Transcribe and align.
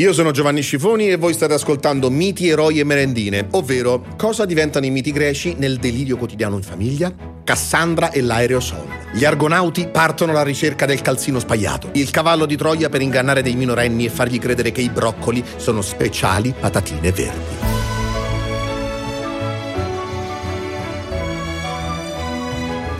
Io 0.00 0.14
sono 0.14 0.30
Giovanni 0.30 0.62
Scifoni 0.62 1.10
e 1.10 1.16
voi 1.16 1.34
state 1.34 1.52
ascoltando 1.52 2.08
Miti, 2.08 2.48
Eroi 2.48 2.80
e 2.80 2.84
Merendine, 2.84 3.48
ovvero 3.50 4.06
cosa 4.16 4.46
diventano 4.46 4.86
i 4.86 4.90
miti 4.90 5.12
greci 5.12 5.56
nel 5.58 5.76
delirio 5.76 6.16
quotidiano 6.16 6.56
in 6.56 6.62
famiglia? 6.62 7.12
Cassandra 7.44 8.10
e 8.10 8.22
l'aerosol. 8.22 8.86
Gli 9.12 9.26
argonauti 9.26 9.88
partono 9.88 10.30
alla 10.30 10.42
ricerca 10.42 10.86
del 10.86 11.02
calzino 11.02 11.38
spagliato. 11.38 11.90
Il 11.92 12.08
cavallo 12.08 12.46
di 12.46 12.56
Troia 12.56 12.88
per 12.88 13.02
ingannare 13.02 13.42
dei 13.42 13.56
minorenni 13.56 14.06
e 14.06 14.08
fargli 14.08 14.38
credere 14.38 14.72
che 14.72 14.80
i 14.80 14.88
broccoli 14.88 15.44
sono 15.56 15.82
speciali 15.82 16.54
patatine 16.58 17.12
verdi. 17.12 17.69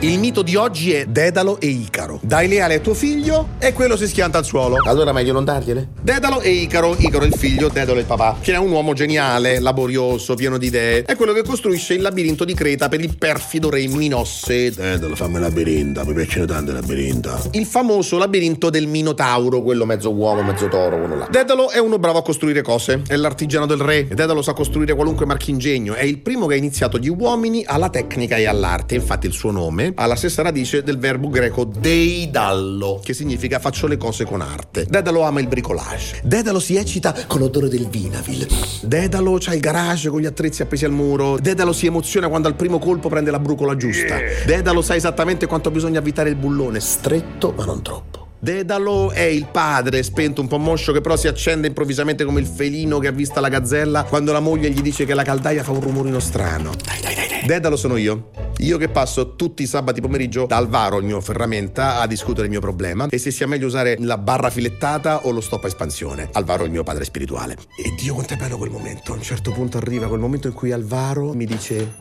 Il 0.03 0.17
mito 0.17 0.41
di 0.41 0.55
oggi 0.55 0.93
è 0.93 1.05
Dedalo 1.05 1.59
e 1.59 1.67
Icaro. 1.67 2.19
Dai 2.23 2.47
leale 2.47 2.73
a 2.73 2.79
tuo 2.79 2.95
figlio 2.95 3.49
e 3.59 3.71
quello 3.71 3.95
si 3.95 4.07
schianta 4.07 4.39
al 4.39 4.45
suolo. 4.45 4.77
Allora 4.83 5.13
meglio 5.13 5.31
non 5.31 5.43
dargliele? 5.43 5.89
Dedalo 6.01 6.41
e 6.41 6.49
Icaro. 6.49 6.95
Icaro 6.97 7.23
il 7.23 7.35
figlio, 7.35 7.69
Dedalo 7.69 7.99
il 7.99 8.05
papà. 8.05 8.37
Che 8.41 8.51
è 8.51 8.57
un 8.57 8.71
uomo 8.71 8.93
geniale, 8.93 9.59
laborioso, 9.59 10.33
pieno 10.33 10.57
di 10.57 10.65
idee. 10.65 11.03
È 11.03 11.15
quello 11.15 11.33
che 11.33 11.43
costruisce 11.43 11.93
il 11.93 12.01
labirinto 12.01 12.45
di 12.45 12.55
Creta 12.55 12.89
per 12.89 12.99
il 12.99 13.15
perfido 13.15 13.69
re 13.69 13.85
Minosse. 13.85 14.71
Dedalo, 14.71 15.15
fammi 15.15 15.35
il 15.35 15.41
labirinto, 15.41 16.03
mi 16.03 16.13
piacciono 16.15 16.45
tanto 16.45 16.71
i 16.71 16.73
labirinto. 16.73 17.49
Il 17.51 17.67
famoso 17.67 18.17
labirinto 18.17 18.71
del 18.71 18.87
Minotauro, 18.87 19.61
quello 19.61 19.85
mezzo 19.85 20.11
uomo, 20.11 20.41
mezzo 20.41 20.67
toro, 20.67 20.97
quello 20.97 21.15
là. 21.15 21.27
Dedalo 21.29 21.69
è 21.69 21.77
uno 21.77 21.99
bravo 21.99 22.17
a 22.17 22.23
costruire 22.23 22.63
cose. 22.63 23.03
È 23.07 23.15
l'artigiano 23.15 23.67
del 23.67 23.77
re. 23.77 24.07
Dedalo 24.07 24.41
sa 24.41 24.53
costruire 24.53 24.95
qualunque 24.95 25.27
marchingegno. 25.27 25.93
È 25.93 26.03
il 26.03 26.17
primo 26.17 26.47
che 26.47 26.55
ha 26.55 26.57
iniziato 26.57 26.97
gli 26.97 27.09
uomini 27.09 27.63
alla 27.67 27.89
tecnica 27.89 28.37
e 28.37 28.47
all'arte. 28.47 28.95
Infatti 28.95 29.27
il 29.27 29.33
suo 29.33 29.51
nome 29.51 29.89
ha 29.95 30.05
la 30.05 30.15
stessa 30.15 30.41
radice 30.41 30.83
del 30.83 30.97
verbo 30.97 31.29
greco 31.29 31.65
deidallo, 31.65 32.99
che 33.03 33.13
significa 33.13 33.59
faccio 33.59 33.87
le 33.87 33.97
cose 33.97 34.25
con 34.25 34.41
arte. 34.41 34.85
Dedalo 34.87 35.21
ama 35.21 35.39
il 35.39 35.47
bricolage. 35.47 36.21
Dedalo 36.23 36.59
si 36.59 36.75
eccita 36.75 37.15
con 37.27 37.39
l'odore 37.39 37.67
del 37.67 37.87
vinavil. 37.87 38.47
Dedalo 38.81 39.37
c'ha 39.39 39.53
il 39.53 39.59
garage 39.59 40.09
con 40.09 40.21
gli 40.21 40.25
attrezzi 40.25 40.61
appesi 40.61 40.85
al 40.85 40.91
muro. 40.91 41.37
Dedalo 41.39 41.73
si 41.73 41.85
emoziona 41.85 42.27
quando 42.27 42.47
al 42.47 42.55
primo 42.55 42.79
colpo 42.79 43.09
prende 43.09 43.31
la 43.31 43.39
brucola 43.39 43.75
giusta. 43.75 44.17
Dedalo 44.45 44.81
sa 44.81 44.95
esattamente 44.95 45.47
quanto 45.47 45.71
bisogna 45.71 45.99
avvitare 45.99 46.29
il 46.29 46.35
bullone, 46.35 46.79
stretto 46.79 47.53
ma 47.55 47.65
non 47.65 47.81
troppo. 47.81 48.21
Dedalo 48.43 49.11
è 49.11 49.21
il 49.21 49.45
padre, 49.51 50.01
spento 50.01 50.41
un 50.41 50.47
po' 50.47 50.57
moscio, 50.57 50.91
che 50.93 51.01
però 51.01 51.15
si 51.15 51.27
accende 51.27 51.67
improvvisamente 51.67 52.25
come 52.25 52.39
il 52.39 52.47
felino 52.47 52.97
che 52.97 53.07
ha 53.07 53.11
vista 53.11 53.39
la 53.39 53.49
gazzella 53.49 54.03
quando 54.03 54.31
la 54.31 54.39
moglie 54.39 54.71
gli 54.71 54.81
dice 54.81 55.05
che 55.05 55.13
la 55.13 55.21
caldaia 55.21 55.63
fa 55.63 55.69
un 55.69 55.81
rumorino 55.81 56.19
strano. 56.19 56.71
Dai, 56.83 56.99
dai, 57.01 57.13
dai, 57.13 57.27
dai. 57.27 57.45
Dedalo 57.45 57.75
sono 57.75 57.97
io. 57.97 58.40
Io 58.59 58.77
che 58.77 58.89
passo 58.89 59.35
tutti 59.35 59.63
i 59.63 59.67
sabati 59.67 60.01
pomeriggio 60.01 60.45
da 60.45 60.57
Alvaro, 60.57 60.99
il 60.99 61.05
mio 61.05 61.19
ferramenta, 61.21 61.99
a 61.99 62.07
discutere 62.07 62.45
il 62.45 62.51
mio 62.51 62.59
problema 62.59 63.07
e 63.09 63.17
se 63.17 63.31
sia 63.31 63.47
meglio 63.47 63.65
usare 63.65 63.95
la 63.99 64.17
barra 64.17 64.49
filettata 64.49 65.25
o 65.25 65.31
lo 65.31 65.41
stop 65.41 65.63
a 65.63 65.67
espansione. 65.67 66.29
Alvaro 66.33 66.63
è 66.63 66.65
il 66.65 66.71
mio 66.71 66.83
padre 66.83 67.03
spirituale. 67.03 67.57
E 67.75 67.95
Dio 67.99 68.13
quanto 68.13 68.33
è 68.33 68.37
bello 68.37 68.57
quel 68.57 68.69
momento. 68.69 69.13
A 69.13 69.15
un 69.15 69.21
certo 69.21 69.51
punto 69.51 69.77
arriva 69.77 70.07
quel 70.07 70.19
momento 70.19 70.47
in 70.47 70.53
cui 70.53 70.71
Alvaro 70.71 71.33
mi 71.33 71.45
dice... 71.45 71.95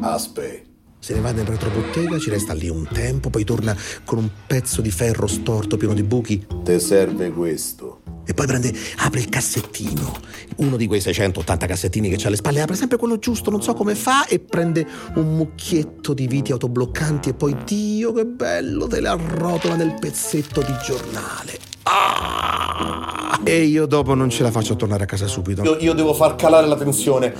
Aspe. 0.00 0.64
Se 0.98 1.12
ne 1.12 1.20
va 1.20 1.32
nel 1.32 1.44
retrobottega, 1.44 2.18
ci 2.18 2.30
resta 2.30 2.54
lì 2.54 2.68
un 2.70 2.86
tempo, 2.90 3.28
poi 3.28 3.44
torna 3.44 3.76
con 4.04 4.16
un 4.18 4.30
pezzo 4.46 4.80
di 4.80 4.90
ferro 4.90 5.26
storto 5.26 5.76
pieno 5.76 5.92
di 5.92 6.02
buchi 6.02 6.46
Te 6.62 6.78
serve 6.78 7.30
questo. 7.30 8.00
E 8.34 8.36
poi 8.36 8.46
prende, 8.46 8.74
apre 8.96 9.20
il 9.20 9.28
cassettino, 9.28 10.12
uno 10.56 10.76
di 10.76 10.88
quei 10.88 11.00
680 11.00 11.66
cassettini 11.66 12.10
che 12.10 12.16
c'ha 12.16 12.26
alle 12.26 12.36
spalle, 12.36 12.60
apre 12.60 12.74
sempre 12.74 12.98
quello 12.98 13.18
giusto, 13.20 13.48
non 13.48 13.62
so 13.62 13.74
come 13.74 13.94
fa, 13.94 14.26
e 14.26 14.40
prende 14.40 14.84
un 15.14 15.36
mucchietto 15.36 16.12
di 16.12 16.26
viti 16.26 16.50
autobloccanti 16.50 17.28
e 17.28 17.34
poi, 17.34 17.56
Dio 17.64 18.12
che 18.12 18.26
bello, 18.26 18.88
te 18.88 19.00
le 19.00 19.08
arrotola 19.08 19.76
nel 19.76 19.94
pezzetto 19.98 20.62
di 20.62 20.74
giornale. 20.84 21.58
Ah! 21.84 23.38
E 23.44 23.62
io 23.62 23.86
dopo 23.86 24.14
non 24.14 24.30
ce 24.30 24.42
la 24.42 24.50
faccio 24.50 24.72
a 24.72 24.76
tornare 24.76 25.04
a 25.04 25.06
casa 25.06 25.28
subito. 25.28 25.62
Io, 25.62 25.76
io 25.78 25.92
devo 25.92 26.12
far 26.12 26.34
calare 26.34 26.66
la 26.66 26.76
tensione. 26.76 27.32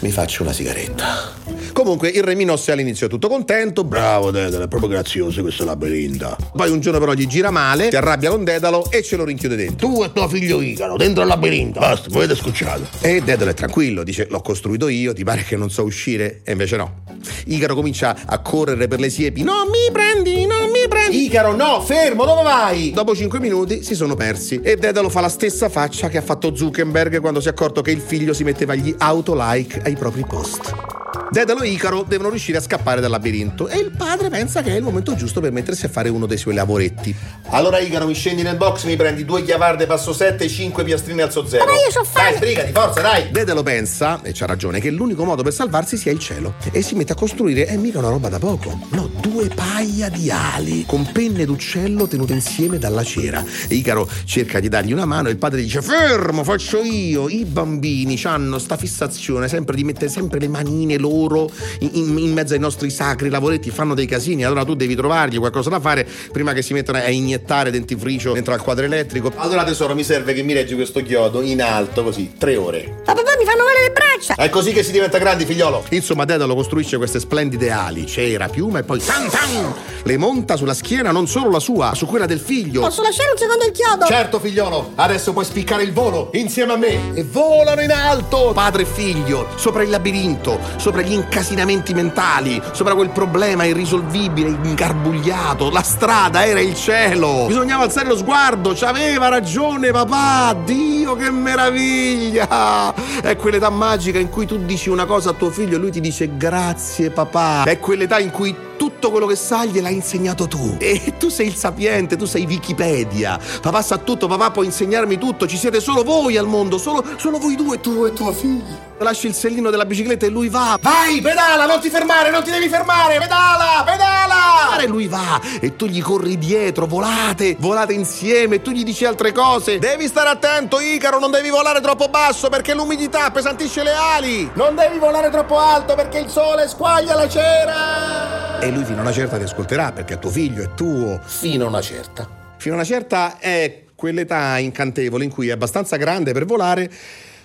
Mi 0.00 0.10
faccio 0.10 0.42
una 0.42 0.52
sigaretta. 0.52 1.42
Comunque 1.74 2.08
il 2.08 2.22
re 2.22 2.36
Minosse 2.36 2.70
all'inizio 2.70 3.06
è 3.06 3.10
tutto 3.10 3.28
contento, 3.28 3.82
bravo. 3.82 4.30
Dedalo, 4.30 4.64
è 4.64 4.68
proprio 4.68 4.88
grazioso 4.88 5.42
questo 5.42 5.64
labirinto. 5.64 6.36
Poi 6.54 6.70
un 6.70 6.78
giorno 6.78 7.00
però 7.00 7.14
gli 7.14 7.26
gira 7.26 7.50
male, 7.50 7.90
si 7.90 7.96
arrabbia 7.96 8.30
con 8.30 8.44
Dedalo 8.44 8.88
e 8.90 9.02
ce 9.02 9.16
lo 9.16 9.24
rinchiude 9.24 9.56
dentro. 9.56 9.88
Tu 9.88 10.04
e 10.04 10.12
tuo 10.12 10.28
figlio 10.28 10.60
Icaro, 10.60 10.96
dentro 10.96 11.22
al 11.22 11.28
labirinto. 11.28 11.80
Basta, 11.80 12.08
mi 12.10 12.16
avete 12.18 12.36
scocciato. 12.36 12.86
E 13.00 13.20
Dedalo 13.22 13.50
è 13.50 13.54
tranquillo, 13.54 14.04
dice 14.04 14.28
l'ho 14.30 14.40
costruito 14.40 14.86
io, 14.86 15.12
ti 15.12 15.24
pare 15.24 15.42
che 15.42 15.56
non 15.56 15.68
so 15.68 15.82
uscire? 15.82 16.42
E 16.44 16.52
invece 16.52 16.76
no. 16.76 17.02
Icaro 17.46 17.74
comincia 17.74 18.18
a 18.24 18.38
correre 18.38 18.86
per 18.86 19.00
le 19.00 19.10
siepi. 19.10 19.42
Non 19.42 19.66
mi 19.68 19.90
prendi, 19.92 20.46
non 20.46 20.70
mi 20.70 20.86
prendi. 20.88 21.24
Icaro, 21.24 21.56
no, 21.56 21.80
fermo, 21.80 22.24
dove 22.24 22.44
vai? 22.44 22.92
Dopo 22.92 23.16
5 23.16 23.40
minuti 23.40 23.82
si 23.82 23.96
sono 23.96 24.14
persi 24.14 24.60
e 24.62 24.76
Dedalo 24.76 25.08
fa 25.08 25.20
la 25.20 25.28
stessa 25.28 25.68
faccia 25.68 26.08
che 26.08 26.18
ha 26.18 26.22
fatto 26.22 26.54
Zuckerberg 26.54 27.18
quando 27.18 27.40
si 27.40 27.48
è 27.48 27.50
accorto 27.50 27.82
che 27.82 27.90
il 27.90 28.00
figlio 28.00 28.32
si 28.32 28.44
metteva 28.44 28.76
gli 28.76 28.94
auto-like 28.96 29.82
ai 29.84 29.96
propri 29.96 30.24
post. 30.24 30.93
Dedalo 31.30 31.62
e 31.62 31.68
Icaro 31.70 32.04
devono 32.06 32.28
riuscire 32.30 32.58
a 32.58 32.60
scappare 32.60 33.00
dal 33.00 33.10
labirinto 33.10 33.68
e 33.68 33.78
il 33.78 33.90
padre 33.96 34.28
pensa 34.28 34.62
che 34.62 34.70
è 34.70 34.76
il 34.76 34.82
momento 34.82 35.14
giusto 35.14 35.40
per 35.40 35.50
mettersi 35.52 35.84
a 35.84 35.88
fare 35.88 36.08
uno 36.08 36.26
dei 36.26 36.36
suoi 36.38 36.54
lavoretti. 36.54 37.14
Allora 37.48 37.78
Icaro 37.78 38.06
mi 38.06 38.14
scendi 38.14 38.42
nel 38.42 38.56
box, 38.56 38.84
mi 38.84 38.96
prendi 38.96 39.24
due 39.24 39.42
chiavarde 39.42 39.86
passo 39.86 40.12
7 40.12 40.44
e 40.44 40.48
5 40.48 40.84
piastrine 40.84 41.22
alzo 41.22 41.46
0. 41.46 41.64
Ma 41.64 41.72
io 41.72 41.90
so 41.90 42.04
fare- 42.04 42.30
Dai, 42.30 42.36
sbrigati, 42.36 42.72
forza, 42.72 43.00
dai! 43.00 43.30
Dedalo 43.30 43.62
pensa, 43.62 44.20
e 44.22 44.30
c'ha 44.32 44.46
ragione, 44.46 44.80
che 44.80 44.90
l'unico 44.90 45.24
modo 45.24 45.42
per 45.42 45.52
salvarsi 45.52 45.96
sia 45.96 46.12
il 46.12 46.18
cielo. 46.18 46.54
E 46.70 46.82
si 46.82 46.94
mette 46.94 47.12
a 47.12 47.16
costruire, 47.16 47.66
è 47.66 47.76
mica 47.76 47.98
una 47.98 48.08
roba 48.10 48.28
da 48.28 48.38
poco. 48.38 48.78
No, 48.90 49.10
due 49.34 49.48
paia 49.48 50.08
di 50.10 50.30
ali, 50.30 50.84
con 50.86 51.10
penne 51.10 51.44
d'uccello 51.44 52.06
tenute 52.06 52.34
insieme 52.34 52.78
dalla 52.78 53.02
cera. 53.02 53.44
E 53.66 53.74
Icaro 53.74 54.08
cerca 54.24 54.60
di 54.60 54.68
dargli 54.68 54.92
una 54.92 55.06
mano 55.06 55.26
e 55.26 55.32
il 55.32 55.38
padre 55.38 55.60
dice, 55.60 55.82
fermo, 55.82 56.44
faccio 56.44 56.80
io. 56.82 57.28
I 57.28 57.44
bambini 57.44 58.16
hanno 58.22 58.60
sta 58.60 58.76
fissazione 58.76 59.48
sempre 59.48 59.74
di 59.74 59.82
mettere 59.82 60.08
sempre 60.08 60.38
le 60.38 60.46
manine 60.46 60.98
loro 60.98 61.50
in, 61.80 62.16
in- 62.16 62.32
mezzo 62.32 62.54
ai 62.54 62.60
nostri 62.60 62.90
sacri 62.90 63.28
lavoretti, 63.28 63.72
fanno 63.72 63.94
dei 63.94 64.06
casini. 64.06 64.44
Allora 64.44 64.64
tu 64.64 64.74
devi 64.74 64.94
trovargli 64.94 65.38
qualcosa 65.38 65.68
da 65.68 65.80
fare 65.80 66.06
prima 66.30 66.52
che 66.52 66.62
si 66.62 66.72
mettano 66.72 66.98
a 66.98 67.10
iniettare 67.10 67.72
dentifricio 67.72 68.34
dentro 68.34 68.54
al 68.54 68.62
quadro 68.62 68.84
elettrico. 68.84 69.32
Allora 69.34 69.64
tesoro, 69.64 69.96
mi 69.96 70.04
serve 70.04 70.32
che 70.32 70.44
mi 70.44 70.52
reggi 70.52 70.76
questo 70.76 71.02
chiodo 71.02 71.42
in 71.42 71.60
alto 71.60 72.04
così, 72.04 72.34
tre 72.38 72.54
ore. 72.54 73.02
Ma 73.04 73.14
papà 73.14 73.34
mi 73.36 73.44
fanno 73.44 73.64
male 73.64 73.80
le 73.82 73.92
braccia! 73.92 74.34
È 74.36 74.48
così 74.48 74.70
che 74.70 74.84
si 74.84 74.92
diventa 74.92 75.18
grandi, 75.18 75.44
figliolo. 75.44 75.86
Insomma, 75.90 76.24
Dedalo 76.24 76.54
costruisce 76.54 76.98
queste 76.98 77.18
splendide 77.18 77.72
ali, 77.72 78.06
cera, 78.06 78.48
piuma 78.48 78.78
e 78.78 78.84
poi 78.84 79.00
tan 79.28 79.30
tan! 79.30 79.74
Le 80.06 80.18
monta 80.18 80.56
sulla 80.56 80.74
schiena 80.74 81.12
non 81.12 81.26
solo 81.26 81.50
la 81.50 81.60
sua, 81.60 81.94
su 81.94 82.04
quella 82.04 82.26
del 82.26 82.38
figlio. 82.38 82.82
Posso 82.82 83.00
lasciare 83.00 83.30
un 83.30 83.38
secondo 83.38 83.64
il 83.64 83.70
chiodo? 83.72 84.04
Certo, 84.04 84.38
figliolo, 84.38 84.92
adesso 84.96 85.32
puoi 85.32 85.46
spiccare 85.46 85.82
il 85.82 85.94
volo 85.94 86.28
insieme 86.34 86.74
a 86.74 86.76
me. 86.76 87.14
E 87.14 87.24
volano 87.24 87.80
in 87.80 87.90
alto, 87.90 88.52
padre 88.52 88.82
e 88.82 88.84
figlio, 88.84 89.48
sopra 89.54 89.82
il 89.82 89.88
labirinto, 89.88 90.58
sopra 90.76 91.00
gli 91.00 91.12
incasinamenti 91.12 91.94
mentali, 91.94 92.60
sopra 92.72 92.94
quel 92.94 93.08
problema 93.10 93.64
irrisolvibile, 93.64 94.58
ingarbugliato. 94.62 95.70
La 95.70 95.82
strada 95.82 96.44
era 96.44 96.60
il 96.60 96.74
cielo. 96.74 97.46
Bisognava 97.46 97.84
alzare 97.84 98.08
lo 98.08 98.16
sguardo, 98.18 98.74
c'aveva 98.76 99.28
ragione 99.28 99.90
papà. 99.90 100.54
Dio, 100.66 101.16
che 101.16 101.30
meraviglia! 101.30 102.92
È 103.22 103.36
quell'età 103.36 103.70
magica 103.70 104.18
in 104.18 104.28
cui 104.28 104.44
tu 104.44 104.58
dici 104.58 104.90
una 104.90 105.06
cosa 105.06 105.30
a 105.30 105.32
tuo 105.32 105.50
figlio 105.50 105.76
e 105.76 105.78
lui 105.78 105.90
ti 105.90 106.00
dice 106.02 106.36
grazie 106.36 107.08
papà. 107.08 107.64
È 107.64 107.78
quell'età 107.78 108.18
in 108.18 108.30
cui 108.30 108.54
tutto 108.84 109.10
quello 109.10 109.24
che 109.24 109.34
sai 109.34 109.70
gliel'hai 109.70 109.94
insegnato 109.94 110.46
tu. 110.46 110.76
E 110.78 111.14
tu 111.18 111.30
sei 111.30 111.46
il 111.46 111.54
sapiente, 111.54 112.16
tu 112.16 112.26
sei 112.26 112.44
Wikipedia. 112.44 113.40
Papà 113.62 113.80
sa 113.80 113.96
tutto, 113.96 114.26
papà 114.26 114.50
può 114.50 114.62
insegnarmi 114.62 115.16
tutto. 115.16 115.46
Ci 115.46 115.56
siete 115.56 115.80
solo 115.80 116.02
voi 116.02 116.36
al 116.36 116.46
mondo, 116.46 116.76
solo, 116.76 117.02
solo 117.16 117.38
voi 117.38 117.54
due, 117.54 117.80
tu 117.80 118.04
e 118.04 118.12
tuo 118.12 118.30
figlio. 118.32 118.92
Lasci 118.98 119.26
il 119.26 119.32
sellino 119.32 119.70
della 119.70 119.86
bicicletta 119.86 120.26
e 120.26 120.28
lui 120.28 120.50
va. 120.50 120.76
Vai, 120.82 121.22
pedala, 121.22 121.64
non 121.64 121.80
ti 121.80 121.88
fermare, 121.88 122.30
non 122.30 122.42
ti 122.42 122.50
devi 122.50 122.68
fermare, 122.68 123.18
pedala, 123.18 123.82
pedala! 123.86 124.76
E 124.78 124.86
lui 124.86 125.08
va 125.08 125.40
e 125.60 125.76
tu 125.76 125.86
gli 125.86 126.02
corri 126.02 126.36
dietro, 126.36 126.84
volate, 126.84 127.56
volate 127.58 127.94
insieme 127.94 128.56
e 128.56 128.62
tu 128.62 128.70
gli 128.70 128.84
dici 128.84 129.06
altre 129.06 129.32
cose. 129.32 129.78
Devi 129.78 130.06
stare 130.08 130.28
attento, 130.28 130.78
Icaro, 130.78 131.18
non 131.18 131.30
devi 131.30 131.48
volare 131.48 131.80
troppo 131.80 132.08
basso 132.08 132.50
perché 132.50 132.74
l'umidità 132.74 133.24
appesantisce 133.24 133.82
le 133.82 133.94
ali. 133.94 134.50
Non 134.52 134.74
devi 134.74 134.98
volare 134.98 135.30
troppo 135.30 135.58
alto 135.58 135.94
perché 135.94 136.18
il 136.18 136.28
sole 136.28 136.68
squaglia 136.68 137.14
la 137.14 137.28
cera. 137.28 138.33
E 138.60 138.70
lui 138.70 138.84
fino 138.84 138.98
a 138.98 139.02
una 139.02 139.12
certa 139.12 139.36
ti 139.36 139.42
ascolterà 139.42 139.92
perché 139.92 140.14
è 140.14 140.18
tuo 140.18 140.30
figlio, 140.30 140.62
è 140.62 140.74
tuo. 140.74 141.20
Fino 141.24 141.66
a 141.66 141.68
una 141.68 141.80
certa. 141.80 142.28
Fino 142.56 142.74
a 142.74 142.78
una 142.78 142.86
certa 142.86 143.38
è 143.38 143.84
quell'età 143.94 144.58
incantevole 144.58 145.24
in 145.24 145.30
cui 145.30 145.48
è 145.48 145.52
abbastanza 145.52 145.96
grande 145.96 146.32
per 146.32 146.44
volare, 146.44 146.90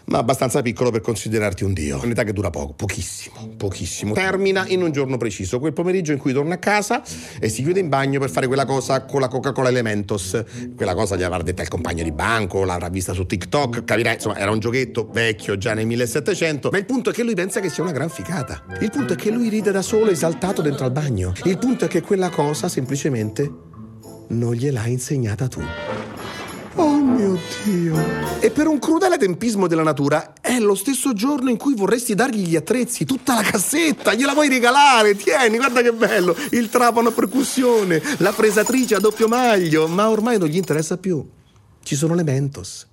ma 0.10 0.18
abbastanza 0.18 0.62
piccolo 0.62 0.90
per 0.92 1.02
considerarti 1.02 1.64
un 1.64 1.74
dio. 1.74 2.00
Un'età 2.04 2.24
che 2.24 2.34
dura 2.34 2.50
poco, 2.50 2.74
pochissimo, 2.74 3.54
pochissimo. 3.56 4.14
Termina 4.14 4.66
in 4.68 4.82
un 4.82 4.92
giorno 4.92 5.18
preciso, 5.18 5.60
quel 5.60 5.74
pomeriggio 5.74 6.12
in 6.12 6.18
cui 6.18 6.34
torna 6.34 6.56
a 6.56 6.58
casa 6.58 7.02
e 7.40 7.48
si 7.50 7.64
chiude 7.64 7.80
in 7.80 7.90
bagno 7.90 8.20
per 8.20 8.30
fare 8.30 8.48
quella 8.48 8.66
cosa 8.66 9.06
con 9.06 9.22
la 9.22 9.28
Coca-Cola 9.28 9.70
Elementos. 9.70 10.44
Quella 10.76 10.96
cosa 10.96 11.16
gli 11.16 11.24
avrà 11.24 11.42
detta 11.44 11.62
il 11.62 11.68
compagno 11.68 12.04
di 12.04 12.12
banco, 12.12 12.64
l'avrà 12.64 12.90
vista 12.90 13.14
su 13.14 13.26
TikTok, 13.26 13.84
capirai, 13.84 14.16
insomma, 14.16 14.38
era 14.38 14.52
un 14.52 14.60
giochetto 14.60 15.10
vecchio 15.12 15.58
già 15.58 15.74
nel 15.74 15.86
1700, 15.86 16.70
ma 16.72 16.78
il 16.78 16.86
punto 16.86 17.12
è 17.12 17.14
che 17.14 17.24
lui 17.24 17.36
pensa 17.36 17.60
che 17.60 17.70
sia 17.70 17.84
una 17.84 17.92
gran 17.92 18.10
ficata. 18.10 18.64
Il 18.80 18.90
punto 18.90 19.14
è 19.14 19.16
che 19.16 19.30
lui 19.30 19.50
ride 19.50 19.72
da 19.72 19.82
solo 19.82 20.10
esaltato 20.10 20.62
dentro 20.62 20.86
al 20.86 20.92
bagno. 20.92 21.34
Il 21.44 21.58
punto 21.58 21.86
è 21.86 21.88
che 21.88 22.02
quella 22.02 22.30
cosa 22.30 22.68
semplicemente 22.68 23.52
non 24.30 24.54
gliel'ha 24.54 24.88
insegnata 24.88 25.48
tu. 25.48 25.62
Oh 26.82 26.96
mio 27.02 27.38
Dio. 27.66 27.98
E 28.40 28.52
per 28.52 28.68
un 28.68 28.80
crudele 28.80 29.18
tempismo 29.18 29.68
della 29.68 29.84
natura 29.84 30.32
è 30.40 30.60
lo 30.60 30.76
stesso 30.76 31.12
giorno 31.12 31.50
in 31.50 31.58
cui 31.58 31.76
vorresti 31.76 32.16
dargli 32.16 32.48
gli 32.48 32.56
attrezzi, 32.56 33.04
tutta 33.04 33.36
la 33.36 33.42
cassetta, 33.42 34.14
gliela 34.14 34.32
vuoi 34.32 34.48
regalare? 34.48 35.14
Tieni, 35.14 35.58
guarda 35.58 35.82
che 35.82 35.92
bello, 35.92 36.34
il 36.52 36.70
trapano 36.70 37.10
a 37.10 37.12
percussione, 37.12 38.02
la 38.20 38.32
fresatrice 38.32 38.96
a 38.96 39.00
doppio 39.02 39.28
maglio, 39.28 39.90
ma 39.90 40.10
ormai 40.10 40.38
non 40.38 40.48
gli 40.48 40.56
interessa 40.56 40.96
più. 40.96 41.22
Ci 41.84 41.96
sono 41.98 42.14
le 42.14 42.24
Mentos. 42.24 42.88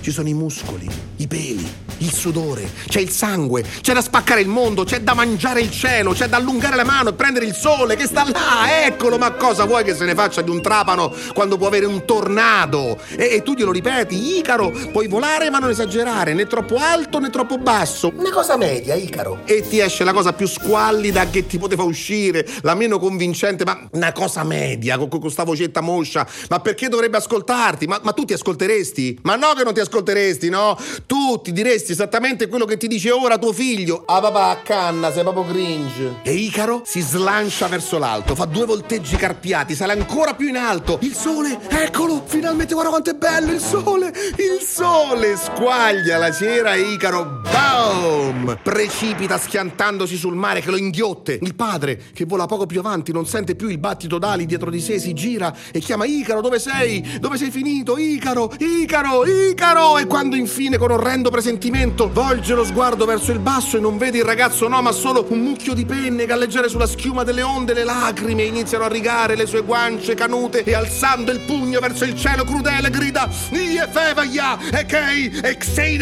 Ci 0.00 0.10
sono 0.10 0.28
i 0.28 0.34
muscoli, 0.34 0.88
i 1.16 1.26
peli, 1.26 1.68
il 1.98 2.12
sudore, 2.12 2.70
c'è 2.88 3.00
il 3.00 3.10
sangue, 3.10 3.64
c'è 3.80 3.92
da 3.92 4.00
spaccare 4.00 4.40
il 4.40 4.48
mondo, 4.48 4.84
c'è 4.84 5.00
da 5.00 5.14
mangiare 5.14 5.60
il 5.60 5.70
cielo, 5.70 6.12
c'è 6.12 6.28
da 6.28 6.36
allungare 6.36 6.76
la 6.76 6.84
mano 6.84 7.10
e 7.10 7.12
prendere 7.14 7.44
il 7.46 7.54
sole 7.54 7.96
che 7.96 8.06
sta 8.06 8.24
là, 8.28 8.84
eccolo, 8.84 9.18
ma 9.18 9.32
cosa 9.32 9.64
vuoi 9.64 9.84
che 9.84 9.94
se 9.94 10.04
ne 10.04 10.14
faccia 10.14 10.42
di 10.42 10.50
un 10.50 10.60
trapano 10.60 11.12
quando 11.34 11.56
può 11.56 11.66
avere 11.66 11.86
un 11.86 12.04
tornado? 12.04 12.98
E, 13.16 13.34
e 13.34 13.42
tu 13.42 13.54
glielo 13.54 13.72
ripeti, 13.72 14.38
Icaro, 14.38 14.70
puoi 14.92 15.08
volare 15.08 15.50
ma 15.50 15.58
non 15.58 15.70
esagerare, 15.70 16.34
né 16.34 16.46
troppo 16.46 16.76
alto 16.76 17.18
né 17.18 17.30
troppo 17.30 17.58
basso, 17.58 18.12
una 18.14 18.30
cosa 18.30 18.56
media, 18.56 18.94
Icaro. 18.94 19.40
E 19.44 19.66
ti 19.68 19.80
esce 19.80 20.04
la 20.04 20.12
cosa 20.12 20.32
più 20.32 20.46
squallida 20.46 21.28
che 21.30 21.46
ti 21.46 21.58
poteva 21.58 21.82
uscire, 21.82 22.46
la 22.62 22.74
meno 22.74 22.98
convincente, 22.98 23.64
ma 23.64 23.88
una 23.92 24.12
cosa 24.12 24.44
media, 24.44 24.96
con, 24.98 25.08
questa 25.20 25.44
vocetta 25.44 25.80
moscia, 25.80 26.26
ma 26.48 26.60
perché 26.60 26.88
dovrebbe 26.88 27.16
ascoltarti? 27.16 27.86
Ma, 27.86 28.00
ma 28.02 28.12
tu 28.12 28.24
ti 28.24 28.32
ascolteresti? 28.32 29.20
Ma 29.22 29.36
no 29.36 29.52
che 29.56 29.64
non 29.64 29.74
ti 29.74 29.80
ascolteresti, 29.80 30.48
no? 30.48 30.78
Tu 31.06 31.40
ti 31.42 31.52
diresti 31.88 31.92
esattamente 31.92 32.48
quello 32.48 32.64
che 32.64 32.76
ti 32.76 32.86
dice 32.86 33.10
ora 33.10 33.38
tuo 33.38 33.52
figlio. 33.52 34.02
Ah 34.06 34.20
papà, 34.20 34.50
a 34.50 34.56
canna, 34.58 35.12
sei 35.12 35.22
proprio 35.22 35.44
cringe. 35.44 36.20
E 36.22 36.32
Icaro 36.32 36.82
si 36.84 37.00
slancia 37.00 37.66
verso 37.68 37.98
l'alto, 37.98 38.34
fa 38.34 38.44
due 38.44 38.66
volteggi 38.66 39.16
carpiati, 39.16 39.74
sale 39.74 39.92
ancora 39.92 40.34
più 40.34 40.48
in 40.48 40.56
alto. 40.56 40.98
Il 41.02 41.14
sole, 41.14 41.58
eccolo, 41.68 42.22
finalmente 42.26 42.74
guarda 42.74 42.90
quanto 42.90 43.10
è 43.10 43.14
bello 43.14 43.52
il 43.52 43.60
sole, 43.60 44.08
il 44.08 44.60
sole 44.60 45.36
squaglia 45.36 46.18
la 46.18 46.30
cera 46.32 46.74
e 46.74 46.80
Icaro, 46.92 47.40
boom, 47.50 48.58
precipita 48.62 49.38
schiantandosi 49.38 50.16
sul 50.16 50.34
mare 50.34 50.60
che 50.60 50.70
lo 50.70 50.76
inghiotte. 50.76 51.38
Il 51.40 51.54
padre, 51.54 52.00
che 52.12 52.24
vola 52.24 52.46
poco 52.46 52.66
più 52.66 52.80
avanti, 52.80 53.12
non 53.12 53.26
sente 53.26 53.54
più 53.54 53.68
il 53.68 53.78
battito 53.78 54.18
d'ali 54.18 54.46
dietro 54.46 54.70
di 54.70 54.80
sé, 54.80 54.98
si 54.98 55.12
gira 55.14 55.54
e 55.72 55.78
chiama 55.78 56.04
Icaro, 56.04 56.40
dove 56.40 56.58
sei? 56.58 57.18
Dove 57.20 57.36
sei 57.36 57.50
finito? 57.50 57.96
Icaro, 57.96 58.52
Icaro, 58.58 59.24
Icaro! 59.24 59.98
E 59.98 60.06
quando 60.06 60.36
infine 60.36 60.76
con 60.76 60.90
orrendo 60.90 61.30
presentimento 61.30 61.77
volge 62.08 62.54
lo 62.54 62.64
sguardo 62.64 63.04
verso 63.04 63.30
il 63.30 63.38
basso 63.38 63.76
e 63.76 63.80
non 63.80 63.98
vede 63.98 64.18
il 64.18 64.24
ragazzo 64.24 64.66
no, 64.66 64.82
ma 64.82 64.90
solo 64.90 65.24
un 65.28 65.38
mucchio 65.38 65.74
di 65.74 65.84
penne 65.84 66.26
galleggiare 66.26 66.68
sulla 66.68 66.88
schiuma 66.88 67.22
delle 67.22 67.42
onde, 67.42 67.72
le 67.72 67.84
lacrime 67.84 68.42
iniziano 68.42 68.84
a 68.84 68.88
rigare 68.88 69.36
le 69.36 69.46
sue 69.46 69.62
guance 69.62 70.14
canute 70.14 70.64
e 70.64 70.74
alzando 70.74 71.30
il 71.30 71.40
pugno 71.40 71.78
verso 71.78 72.04
il 72.04 72.16
cielo 72.16 72.42
crudele 72.42 72.90
grida 72.90 73.28
Ie 73.50 73.88
fevaglia! 73.90 74.58
E 75.40 75.56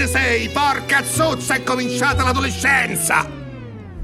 sei! 0.06 0.48
Porca 0.48 1.04
zozza! 1.04 1.54
È 1.54 1.62
cominciata 1.62 2.24
l'adolescenza! 2.24 3.35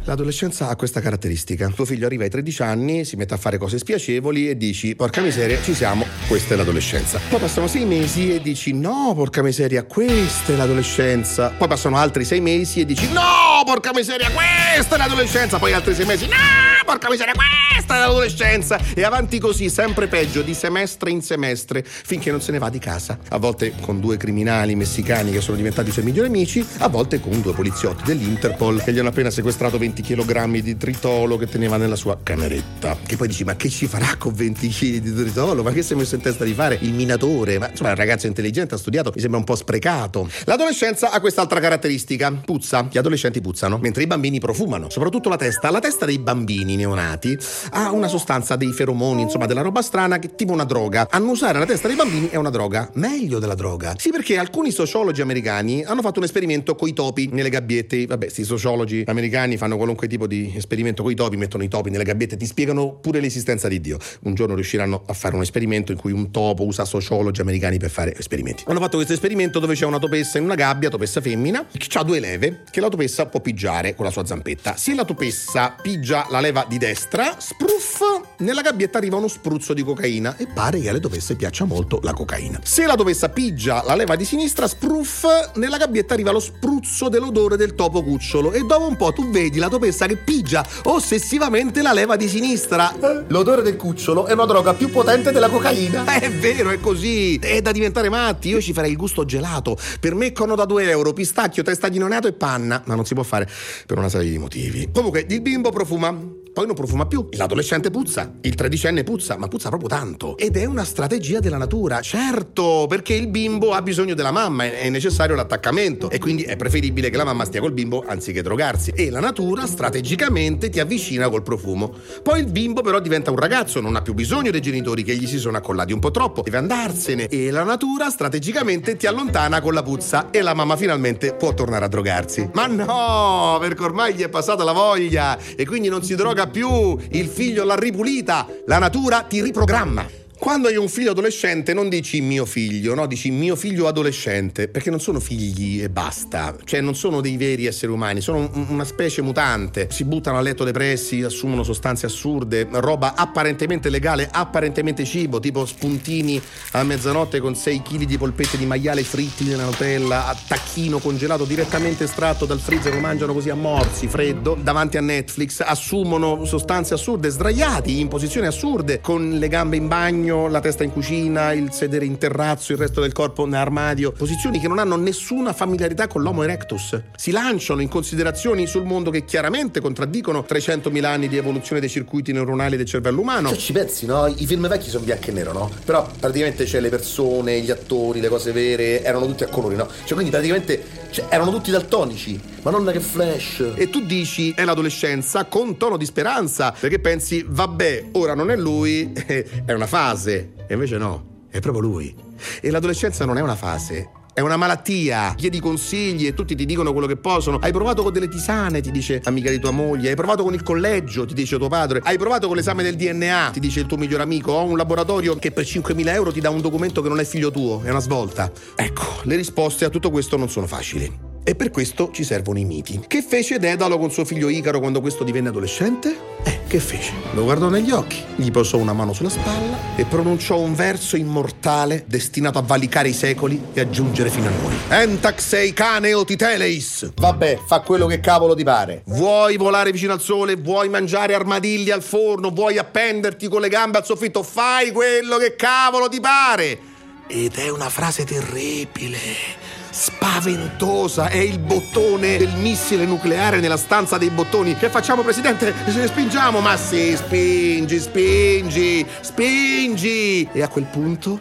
L'adolescenza 0.05 0.69
ha 0.69 0.75
questa 0.75 1.01
caratteristica. 1.01 1.69
Tuo 1.69 1.85
figlio 1.85 2.07
arriva 2.07 2.25
ai 2.25 2.31
13 2.31 2.63
anni, 2.63 3.05
si 3.05 3.17
mette 3.17 3.35
a 3.35 3.37
fare 3.37 3.57
cose 3.57 3.79
spiacevoli 3.79 4.49
e 4.49 4.57
dici, 4.57 4.97
porca 4.97 5.21
miseria, 5.21 5.61
ci 5.63 5.75
siamo, 5.75 6.05
questa 6.27 6.55
è 6.55 6.57
l'adolescenza. 6.57 7.21
Poi 7.29 7.39
passano 7.39 7.69
sei 7.69 7.85
mesi 7.85 8.35
e 8.35 8.41
dici, 8.41 8.73
no, 8.73 9.13
porca 9.15 9.43
miseria, 9.43 9.85
questa 9.85 10.53
è 10.53 10.57
l'adolescenza. 10.57 11.51
Poi 11.57 11.69
passano 11.69 11.97
altri 11.97 12.25
sei 12.25 12.41
mesi 12.41 12.81
e 12.81 12.85
dici, 12.85 13.13
no, 13.13 13.42
porca 13.65 13.93
miseria, 13.95 14.29
questa 14.31 14.97
è 14.97 14.99
l'adolescenza. 14.99 15.59
Poi 15.59 15.73
altri 15.73 15.95
sei 15.95 16.05
mesi, 16.05 16.27
no, 16.27 16.37
porca 16.85 17.09
miseria, 17.09 17.33
questa 17.73 17.97
è 17.97 17.99
l'adolescenza. 17.99 18.81
E 18.95 19.05
avanti 19.05 19.39
così, 19.39 19.71
sempre 19.71 20.09
peggio, 20.09 20.43
di 20.43 20.55
semestre 20.55 21.11
in 21.11 21.23
semestre, 21.23 21.85
finché 21.85 22.31
non 22.31 22.41
se 22.41 22.53
ne 22.53 22.59
va 22.59 22.69
di 22.69 22.79
casa. 22.79 23.19
A 23.31 23.39
volte 23.39 23.73
con 23.81 24.01
due 24.01 24.17
criminali 24.17 24.75
messicani 24.75 25.33
che 25.33 25.41
sono 25.41 25.57
diventati 25.57 25.91
i 25.91 25.93
suoi 25.93 26.05
migliori 26.05 26.29
amici, 26.29 26.67
a 26.79 26.89
volte 26.89 27.21
con 27.21 27.41
due 27.41 27.53
poliziotti 27.53 28.03
dell'Interpol 28.05 28.83
che 28.83 28.93
gli 28.93 28.99
hanno 28.99 29.09
appena 29.09 29.31
sequestrato 29.31 29.79
20 29.79 29.93
20 29.93 30.03
kg 30.03 30.59
di 30.59 30.77
tritolo 30.79 31.37
che 31.37 31.47
teneva 31.47 31.77
nella 31.77 31.97
sua 31.97 32.19
cameretta. 32.23 32.97
Che 33.07 33.17
poi 33.17 33.29
dici, 33.29 33.45
ma 33.45 33.57
che 33.57 33.69
ci 33.69 33.87
farà 33.87 34.17
con 34.17 34.33
20 34.33 34.69
kg 34.69 34.97
di 34.97 35.15
tritolo? 35.15 35.63
Ma 35.63 35.71
che 35.71 35.83
si 35.83 35.93
è 35.93 35.97
messo 35.97 36.15
in 36.15 36.23
testa 36.23 36.45
di 36.45 36.55
fare 36.55 36.79
il 36.81 36.95
minatore? 36.95 37.59
Ma 37.59 37.69
insomma, 37.69 37.91
un 37.91 37.97
ragazzo 37.97 38.27
intelligente, 38.27 38.75
ha 38.75 38.79
studiato, 38.79 39.13
mi 39.15 39.21
sembra 39.21 39.39
un 39.39 39.45
po' 39.45 39.55
sprecato. 39.55 40.29
L'adolescenza 40.45 41.11
ha 41.11 41.21
quest'altra 41.21 41.61
caratteristica, 41.61 42.33
puzza. 42.33 42.89
Gli 42.91 42.99
adolescenti 42.99 43.41
puzzano, 43.41 43.52
mentre 43.79 44.03
i 44.03 44.07
bambini 44.07 44.39
profumano, 44.39 44.89
soprattutto 44.91 45.29
la 45.29 45.37
testa. 45.37 45.71
La 45.71 45.81
testa 45.81 46.07
dei 46.07 46.19
bambini 46.19 46.77
neonati 46.77 47.37
ha 47.71 47.91
una 47.91 48.09
sostanza 48.09 48.57
dei 48.57 48.73
feromoni, 48.73 49.23
insomma, 49.23 49.47
della 49.47 49.63
roba 49.63 49.83
strana, 49.83 50.19
che 50.19 50.35
tipo 50.35 50.53
una 50.53 50.65
droga. 50.65 51.09
Annusare 51.11 51.59
la 51.59 51.67
testa 51.67 51.89
dei 51.89 51.97
bambini 51.97 52.29
è 52.29 52.37
una 52.37 52.51
droga, 52.51 52.91
meglio 52.95 53.39
della 53.39 53.55
droga. 53.55 53.95
Sì, 53.97 54.11
perché 54.11 54.39
alcuni 54.39 54.71
sociologi 54.71 55.21
americani 55.21 55.85
hanno 55.85 56.03
fatto 56.03 56.19
un 56.19 56.25
esperimento 56.25 56.75
con 56.75 56.89
i 56.89 56.93
topi 56.93 57.29
nelle 57.33 57.51
gabbiette. 57.51 58.07
Vabbè, 58.07 58.25
questi 58.25 58.45
sociologi 58.45 59.05
americani 59.07 59.57
fanno 59.57 59.77
qualunque 59.77 60.09
tipo 60.09 60.27
di 60.27 60.53
esperimento 60.57 61.03
con 61.03 61.13
i 61.13 61.15
topi, 61.15 61.37
mettono 61.37 61.63
i 61.63 61.69
topi 61.69 61.91
nelle 61.91 62.05
gabbiette, 62.05 62.37
ti 62.37 62.47
spiegano 62.47 62.95
pure 62.95 63.21
l'esistenza 63.21 63.69
di 63.69 63.81
Dio. 63.81 63.99
Un 64.23 64.35
giorno 64.35 64.55
riusciranno 64.55 65.03
a 65.07 65.13
fare 65.13 65.35
un 65.35 65.43
esperimento 65.43 65.93
in 65.93 65.99
cui 65.99 66.13
un 66.13 66.31
topo 66.31 66.65
usa 66.65 66.85
sociologi 66.85 67.41
americani 67.41 67.79
per 67.79 67.91
fare 67.91 68.17
esperimenti. 68.17 68.65
Hanno 68.67 68.81
fatto 68.81 68.97
questo 68.97 69.13
esperimento 69.13 69.59
dove 69.59 69.75
c'è 69.75 69.85
una 69.85 69.99
topessa 69.99 70.39
in 70.39 70.45
una 70.45 70.55
gabbia, 70.55 70.89
topessa 70.89 71.21
femmina, 71.21 71.67
che 71.71 71.99
ha 71.99 72.03
due 72.03 72.21
leve, 72.21 72.63
che 72.71 72.81
la 72.81 72.89
topessa 72.89 73.27
può 73.27 73.41
pigiare 73.43 73.95
con 73.95 74.07
la 74.07 74.11
sua 74.11 74.25
zampetta. 74.25 74.77
Se 74.77 74.95
la 74.95 75.05
topessa 75.05 75.77
pigia 75.81 76.27
la 76.31 76.41
leva 76.41 76.65
di 76.67 76.79
destra, 76.79 77.39
spruff, 77.39 78.01
nella 78.43 78.61
gabbietta 78.61 78.99
arriva 78.99 79.17
uno 79.17 79.29
spruzzo 79.29 79.73
di 79.73 79.83
cocaina 79.83 80.37
e 80.37 80.47
pare 80.47 80.81
che 80.81 80.89
alle 80.89 81.01
topesse 81.01 81.37
piaccia 81.37 81.65
molto 81.65 82.01
la 82.03 82.13
cocaina. 82.13 82.61
Se 82.63 82.85
la 82.87 82.95
topessa 82.95 83.29
pigia 83.29 83.83
la 83.85 83.95
leva 83.95 84.17
di 84.17 84.25
sinistra, 84.25 84.67
spruff, 84.67 85.25
nella 85.55 85.79
gabbietta 85.79 86.15
arriva 86.15 86.31
lo 86.31 86.41
spruzzo 86.41 87.09
dell'odore 87.09 87.57
del 87.57 87.75
topo 87.75 88.03
cucciolo 88.03 88.53
e 88.53 88.61
dopo 88.61 88.87
un 88.87 88.97
po' 88.97 89.13
tu 89.13 89.31
vedi 89.31 89.59
la 89.59 89.69
topessa 89.69 90.07
che 90.07 90.17
pigia 90.17 90.67
ossessivamente 90.85 91.83
la 91.83 91.93
leva 91.93 92.17
di 92.17 92.29
sinistra. 92.29 92.95
L'odore 93.29 93.63
del 93.63 93.77
cucciolo 93.77 94.27
è 94.27 94.33
una 94.33 94.47
droga 94.47 94.75
più 94.75 94.91
potente 94.91 95.31
della 95.31 95.49
cocaina. 95.49 96.05
È 96.05 96.31
vero, 96.31 96.71
è 96.71 96.81
così. 96.81 97.37
È 97.39 97.61
da 97.63 97.73
diventare 97.73 98.09
matti. 98.09 98.49
Io 98.49 98.61
ci 98.61 98.73
farei 98.73 98.91
il 98.91 98.97
gusto 98.97 99.25
gelato. 99.25 99.77
Per 100.01 100.15
me 100.15 100.33
cono 100.33 100.55
da 100.55 100.65
2 100.65 100.89
euro, 100.89 101.13
pistacchio, 101.13 101.63
testa 101.63 101.89
di 101.89 101.99
nonato 101.99 102.27
e 102.27 102.33
panna. 102.33 102.83
Ma 102.87 102.95
non 102.95 103.05
si 103.05 103.15
può 103.15 103.23
fare 103.23 103.49
per 103.87 103.99
una 103.99 104.09
serie 104.09 104.31
di 104.31 104.39
motivi. 104.39 104.89
Comunque, 104.93 105.25
il 105.29 105.41
bimbo 105.41 105.71
profuma 105.71 106.41
poi 106.53 106.67
non 106.67 106.75
profuma 106.75 107.07
più. 107.07 107.29
L'adolescente 107.33 107.91
puzza, 107.91 108.35
il 108.43 108.55
tredicenne 108.55 109.05
puzza, 109.05 109.39
ma 109.39 109.49
puzza 109.49 109.69
proprio 109.69 109.89
tanto. 109.89 110.37
Ed 110.37 110.57
è 110.57 110.67
una 110.67 110.85
strategia 110.85 111.41
della 111.41 111.57
natura, 111.57 112.01
certo, 112.01 112.87
perché 112.89 113.15
il 113.15 113.29
bimbo 113.29 113.73
ha 113.73 113.81
bisogno 113.81 114.15
della 114.15 114.33
mamma, 114.33 114.65
è 114.65 114.89
necessario 114.91 115.35
l'attaccamento 115.35 116.11
e 116.11 116.19
quindi 116.19 116.43
è 116.43 116.57
preferibile 116.57 117.09
che 117.09 117.17
la 117.17 117.25
mamma 117.25 117.45
stia 117.47 117.61
col 117.61 117.73
bimbo 117.73 118.05
anziché 118.07 118.43
drogarsi. 118.43 118.93
E 118.95 119.09
la 119.09 119.21
natura 119.21 119.67
strategicamente 119.67 120.69
ti 120.69 120.79
avvicina 120.79 121.31
col 121.31 121.43
profumo. 121.43 121.95
Poi 122.23 122.41
il 122.41 122.51
bimbo 122.51 122.83
però 122.83 123.01
diventa 123.01 123.31
un 123.31 123.39
ragazzo, 123.39 123.81
non 123.81 123.97
ha 123.97 124.03
più 124.03 124.13
bisogno 124.13 124.51
dei 124.51 124.61
genitori 124.61 125.03
che 125.03 125.17
gli 125.17 125.27
si 125.27 125.39
sono 125.39 125.57
accollati 125.57 125.93
un 125.93 126.01
po' 126.01 126.11
troppo, 126.11 126.43
deve 126.43 126.59
andarsene 126.59 127.29
e 127.29 127.51
la 127.51 127.65
natura 127.65 128.11
strategicamente 128.11 128.97
ti 128.97 129.07
allontana 129.07 129.61
con 129.63 129.73
la 129.73 129.83
puzza 129.83 130.31
e 130.31 130.43
la 130.43 130.53
mamma 130.53 130.77
finalmente 130.77 131.35
può 131.35 131.55
tornare 131.55 131.87
a 131.87 131.89
drogarsi. 131.89 132.51
Ma 132.53 132.67
no, 132.67 133.57
perché 133.59 133.83
ormai 133.83 134.15
gli 134.15 134.23
è 134.23 134.29
passata 134.29 134.65
la 134.65 134.73
voglia 134.73 135.39
e 135.57 135.65
quindi 135.65 135.89
non 135.89 136.03
si 136.03 136.15
droga 136.15 136.42
più, 136.47 136.99
il 137.11 137.27
figlio 137.27 137.65
l'ha 137.65 137.77
ripulita, 137.77 138.47
la 138.67 138.79
natura 138.79 139.23
ti 139.23 139.43
riprogramma. 139.43 140.22
Quando 140.43 140.67
hai 140.67 140.75
un 140.75 140.89
figlio 140.89 141.13
adolescente 141.13 141.73
non 141.73 141.89
dici 141.89 142.21
mio 142.21 142.45
figlio, 142.47 142.97
no? 142.97 143.07
Dici 143.07 143.31
mio 143.31 143.55
figlio 143.55 143.87
adolescente, 143.87 144.67
perché 144.67 144.91
non 144.91 144.99
sono 144.99 145.21
figli 145.21 145.81
e 145.81 145.89
basta, 145.89 146.57
cioè 146.65 146.81
non 146.81 146.97
sono 146.97 147.21
dei 147.21 147.37
veri 147.37 147.67
esseri 147.67 147.93
umani, 147.93 148.21
sono 148.21 148.51
una 148.67 148.83
specie 148.83 149.23
mutante, 149.23 149.87
si 149.93 150.03
buttano 150.03 150.39
a 150.39 150.41
letto 150.41 150.65
depressi, 150.65 151.23
assumono 151.23 151.63
sostanze 151.63 152.07
assurde, 152.07 152.67
roba 152.73 153.15
apparentemente 153.15 153.89
legale, 153.89 154.29
apparentemente 154.29 155.05
cibo, 155.05 155.39
tipo 155.39 155.65
spuntini 155.65 156.43
a 156.73 156.83
mezzanotte 156.83 157.39
con 157.39 157.55
6 157.55 157.81
kg 157.81 158.03
di 158.03 158.19
polpette 158.19 158.59
di 158.59 158.67
maiale 158.67 159.05
fritti 159.05 159.45
nella 159.45 159.67
Nutella, 159.67 160.37
tacchino 160.49 160.99
congelato 160.99 161.45
direttamente 161.45 162.03
estratto 162.03 162.47
dal 162.47 162.59
freezer, 162.59 162.93
lo 162.93 162.99
mangiano 162.99 163.33
così 163.33 163.49
a 163.49 163.55
morsi, 163.55 164.09
freddo, 164.09 164.59
davanti 164.61 164.97
a 164.97 165.03
Netflix, 165.03 165.61
assumono 165.61 166.45
sostanze 166.47 166.95
assurde, 166.95 167.29
sdraiati 167.29 168.01
in 168.01 168.09
posizioni 168.09 168.49
assurde, 168.49 169.01
con 169.01 169.39
le 169.39 169.47
gambe 169.47 169.77
in 169.77 169.87
bagno, 169.87 170.31
bagno, 170.33 170.49
la 170.49 170.61
testa 170.61 170.83
in 170.83 170.91
cucina, 170.91 171.53
il 171.53 171.71
sedere 171.73 172.05
in 172.05 172.19
terrazzo, 172.19 172.73
il 172.73 172.79
resto 172.79 173.01
del 173.01 173.13
corpo 173.13 173.45
nell'armadio, 173.45 174.13
posizioni 174.13 174.59
che 174.59 174.69
non 174.69 174.79
hanno 174.79 174.97
nessuna 174.97 175.53
familiarità 175.53 176.07
con 176.07 176.23
l'Homo 176.23 176.43
erectus. 176.43 177.01
Si 177.15 177.31
lanciano 177.31 177.83
in 177.83 177.89
considerazioni 177.89 178.67
sul 178.67 178.85
mondo 178.85 179.11
che 179.11 179.25
chiaramente 179.25 179.81
contraddicono 179.81 180.45
300.000 180.49 181.05
anni 181.05 181.29
di 181.29 181.37
evoluzione 181.37 181.81
dei 181.81 181.91
circuiti 181.91 182.33
neuronali 182.33 182.77
del 182.77 182.87
cervello 182.87 183.21
umano. 183.21 183.51
Cioè 183.51 183.59
ci 183.59 183.73
pensi, 183.73 184.07
no? 184.07 184.27
I 184.27 184.47
film 184.47 184.67
vecchi 184.67 184.89
sono 184.89 185.05
bianco 185.05 185.29
e 185.29 185.33
nero, 185.33 185.53
no? 185.53 185.71
Però 185.85 186.09
praticamente 186.19 186.65
c'è 186.65 186.81
le 186.81 186.89
persone, 186.89 187.61
gli 187.61 187.71
attori, 187.71 188.21
le 188.21 188.29
cose 188.29 188.53
vere, 188.53 189.03
erano 189.03 189.27
tutti 189.27 189.45
a 189.45 189.49
colori, 189.49 189.77
no? 189.77 189.87
Cioè 190.05 190.15
quindi 190.15 190.31
praticamente 190.31 191.02
cioè, 191.13 191.27
erano 191.29 191.51
tutti 191.51 191.71
daltonici, 191.71 192.41
ma 192.63 192.71
non 192.71 192.91
che 192.91 193.01
flash. 193.01 193.73
E 193.75 193.91
tu 193.91 194.01
dici 194.05 194.53
è 194.57 194.65
l'adolescenza 194.65 195.45
con 195.45 195.77
tono 195.77 195.99
di 195.99 196.07
speranza, 196.07 196.73
perché 196.73 196.99
pensi 196.99 197.45
vabbè, 197.47 198.09
ora 198.13 198.35
non 198.35 198.51
è 198.51 198.57
lui, 198.57 199.13
è 199.13 199.73
una 199.73 199.87
fase. 199.87 200.55
E 200.67 200.73
invece 200.73 200.97
no, 200.97 201.45
è 201.51 201.61
proprio 201.61 201.83
lui. 201.83 202.15
E 202.61 202.71
l'adolescenza 202.71 203.27
non 203.27 203.37
è 203.37 203.43
una 203.43 203.55
fase, 203.57 204.09
è 204.35 204.41
una 204.41 204.57
malattia. 204.57 205.35
Chiedi 205.37 205.61
consigli 205.61 206.27
e 206.27 206.35
tutti 206.35 206.55
ti 206.55 206.65
dicono 206.65 206.93
quello 206.93 207.07
che 207.07 207.17
possono. 207.17 207.59
Hai 207.61 207.73
provato 207.73 208.03
con 208.03 208.13
delle 208.13 208.29
tisane, 208.29 208.81
ti 208.81 208.91
dice 208.91 209.21
amica 209.25 209.51
di 209.51 209.59
tua 209.59 209.71
moglie. 209.71 210.11
Hai 210.11 210.17
provato 210.17 210.43
con 210.43 210.55
il 210.55 210.63
collegio, 210.63 211.27
ti 211.27 211.35
dice 211.35 211.59
tuo 211.59 211.69
padre. 211.69 212.01
Hai 212.03 212.19
provato 212.19 212.47
con 212.47 212.57
l'esame 212.57 212.83
del 212.83 212.97
DNA, 212.97 213.51
ti 213.53 213.61
dice 213.61 213.81
il 213.81 213.87
tuo 213.87 213.97
migliore 213.97 214.23
amico. 214.23 214.53
Ho 214.53 214.65
un 214.65 214.77
laboratorio 214.77 215.37
che 215.37 215.51
per 215.53 215.65
5.000 215.65 216.09
euro 216.09 216.33
ti 216.33 216.41
dà 216.41 216.51
un 216.51 216.61
documento 216.61 217.03
che 217.03 217.09
non 217.09 217.21
è 217.21 217.25
figlio 217.25 217.51
tuo. 217.51 217.83
È 217.83 217.91
una 217.91 218.01
svolta. 218.01 218.51
Ecco, 218.75 219.21
le 219.25 219.37
risposte 219.37 219.85
a 219.85 219.91
tutto 219.91 220.11
questo 220.11 220.37
non 220.37 220.49
sono 220.49 220.67
facili. 220.67 221.32
E 221.45 221.57
per 221.57 221.73
questo 221.73 222.11
ci 222.13 222.23
servono 222.23 222.61
i 222.61 222.65
miti. 222.65 223.01
Che 223.05 223.21
fece 223.21 223.59
Dedalo 223.59 223.99
con 223.99 224.13
suo 224.13 224.25
figlio 224.25 224.49
Icaro 224.49 224.79
quando 224.79 225.01
questo 225.01 225.25
divenne 225.25 225.49
adolescente? 225.49 226.17
Eh, 226.45 226.61
che 226.69 226.79
fece? 226.79 227.13
Lo 227.33 227.43
guardò 227.43 227.69
negli 227.69 227.91
occhi, 227.91 228.23
gli 228.37 228.53
posò 228.53 228.79
una 228.79 228.93
mano 228.93 229.13
sulla 229.13 229.29
spalla 229.29 229.77
e 229.97 230.05
pronunciò 230.05 230.59
un 230.61 230.73
verso 230.77 231.17
immortale 231.17 232.05
destinato 232.07 232.59
a 232.59 232.63
valicare 232.63 233.09
i 233.09 233.13
secoli 233.13 233.61
e 233.73 233.81
a 233.81 233.91
giungere 233.91 234.31
fino 234.31 234.47
a 234.47 234.51
noi. 234.51 234.75
Entax 234.89 235.55
ei 235.55 235.73
cane 235.73 236.15
o 236.15 236.25
titeleis. 236.25 237.11
Vabbè, 237.17 237.59
fa 237.67 237.81
quello 237.81 238.07
che 238.07 238.21
cavolo 238.21 238.55
ti 238.55 238.63
pare. 238.63 239.03
Vuoi 239.07 239.57
volare 239.57 239.91
vicino 239.91 240.13
al 240.13 240.21
sole? 240.21 240.55
Vuoi 240.55 240.89
mangiare 240.89 241.35
armadilli 241.35 241.91
al 241.91 242.03
forno? 242.03 242.51
Vuoi 242.51 242.79
appenderti 242.79 243.49
con 243.49 243.61
le 243.61 243.69
gambe 243.69 243.99
al 243.99 244.05
soffitto? 244.05 244.45
Fai 244.45 244.93
quello 244.93 245.39
che 245.39 245.57
cavolo 245.57 246.09
ti 246.09 246.21
pare. 246.21 246.79
Ed 247.27 247.57
è 247.57 247.69
una 247.69 247.89
frase 247.89 248.25
terribile 248.25 249.62
spaventosa. 249.93 251.29
È 251.29 251.37
il 251.37 251.59
bottone 251.59 252.39
del 252.39 252.55
missile 252.57 253.05
nucleare 253.05 253.61
nella 253.61 253.77
stanza 253.77 254.17
dei 254.19 254.31
bottoni. 254.31 254.75
Che 254.75 254.89
facciamo, 254.89 255.23
presidente? 255.23 255.75
Spingiamo? 256.07 256.61
Ma 256.61 256.77
sì, 256.77 257.15
spingi, 257.15 257.99
spingi, 258.01 259.07
spingi. 259.21 260.49
E 260.51 260.63
a 260.63 260.69
quel 260.69 260.85
punto 260.85 261.41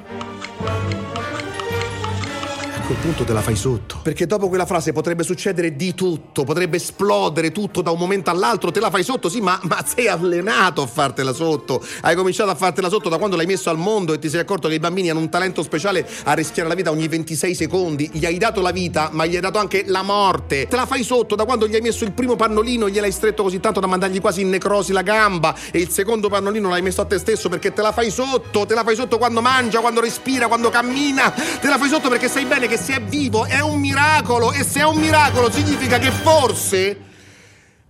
quel 2.91 3.03
punto 3.03 3.24
te 3.24 3.31
la 3.31 3.41
fai 3.41 3.55
sotto. 3.55 4.00
Perché 4.03 4.25
dopo 4.25 4.50
quella 4.50 4.65
frase 4.65 4.91
potrebbe 4.91 5.24
succedere 5.24 5.75
di 5.77 5.93
tutto, 5.93 6.43
potrebbe 6.43 6.75
esplodere 6.75 7.51
tutto 7.51 7.81
da 7.81 7.91
un 7.91 7.98
momento 7.98 8.29
all'altro, 8.29 8.69
te 8.71 8.81
la 8.81 8.89
fai 8.89 9.03
sotto, 9.03 9.29
sì, 9.29 9.39
ma, 9.39 9.57
ma 9.63 9.83
sei 9.86 10.07
allenato 10.07 10.81
a 10.81 10.88
fartela 10.88 11.31
sotto. 11.31 11.81
Hai 12.01 12.15
cominciato 12.15 12.50
a 12.50 12.55
fartela 12.55 12.89
sotto 12.89 13.07
da 13.07 13.17
quando 13.17 13.38
l'hai 13.38 13.45
messo 13.45 13.69
al 13.69 13.77
mondo 13.77 14.13
e 14.13 14.19
ti 14.19 14.29
sei 14.29 14.41
accorto 14.41 14.67
che 14.67 14.74
i 14.74 14.79
bambini 14.79 15.10
hanno 15.10 15.21
un 15.21 15.29
talento 15.29 15.63
speciale 15.63 16.05
a 16.24 16.33
rischiare 16.33 16.67
la 16.67 16.75
vita 16.75 16.91
ogni 16.91 17.07
26 17.07 17.55
secondi. 17.55 18.10
Gli 18.12 18.25
hai 18.25 18.38
dato 18.38 18.60
la 18.62 18.71
vita, 18.71 19.10
ma 19.13 19.25
gli 19.25 19.36
hai 19.36 19.41
dato 19.41 19.57
anche 19.57 19.83
la 19.88 20.01
morte. 20.01 20.67
Te 20.67 20.75
la 20.75 20.86
fai 20.86 21.03
sotto 21.03 21.36
da 21.36 21.45
quando 21.45 21.67
gli 21.67 21.75
hai 21.75 21.81
messo 21.81 22.03
il 22.03 22.12
primo 22.12 22.36
pannolino 22.36 22.88
e 22.88 22.91
gliel'hai 22.91 23.12
stretto 23.12 23.43
così 23.43 23.62
tanto 23.62 23.79
da 23.79 23.88
mandargli 23.88 24.19
quasi 24.19 24.41
in 24.41 24.50
necrosi 24.50 24.91
la 24.91 25.01
gamba 25.01 25.55
e 25.71 25.79
il 25.79 25.89
secondo 25.89 26.27
pannolino 26.27 26.67
l'hai 26.67 26.81
messo 26.81 27.00
a 27.00 27.05
te 27.05 27.17
stesso 27.19 27.48
perché 27.48 27.71
te 27.71 27.81
la 27.81 27.93
fai 27.93 28.12
sotto, 28.12 28.65
te 28.65 28.74
la 28.74 28.83
fai 28.83 28.95
sotto 28.95 29.17
quando 29.17 29.41
mangia, 29.41 29.79
quando 29.79 30.01
respira, 30.01 30.48
quando 30.48 30.69
cammina. 30.69 31.31
Te 31.31 31.69
la 31.69 31.77
fai 31.77 31.88
sotto 31.88 32.10
perché 32.10 32.27
sai 32.27 32.43
bene 32.45 32.67
che 32.67 32.79
se 32.81 32.95
è 32.95 33.01
vivo 33.03 33.45
è 33.45 33.61
un 33.61 33.79
miracolo 33.79 34.51
e 34.51 34.63
se 34.63 34.79
è 34.79 34.85
un 34.85 34.97
miracolo 34.97 35.51
significa 35.51 36.00
che 36.00 36.09
forse 36.09 37.00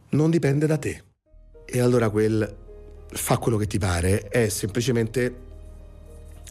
non 0.09 0.29
dipende 0.29 0.67
da 0.67 0.77
te. 0.77 1.03
E 1.65 1.79
allora 1.79 2.09
quel 2.09 2.57
fa 3.07 3.37
quello 3.37 3.55
che 3.55 3.67
ti 3.67 3.77
pare 3.77 4.27
è 4.27 4.49
semplicemente 4.49 5.35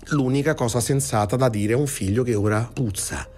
l'unica 0.06 0.54
cosa 0.54 0.80
sensata 0.80 1.36
da 1.36 1.50
dire 1.50 1.74
a 1.74 1.76
un 1.76 1.86
figlio 1.86 2.22
che 2.22 2.34
ora 2.34 2.68
puzza. 2.72 3.28